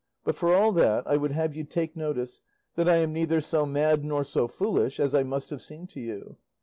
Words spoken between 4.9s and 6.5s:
as I must have seemed to you.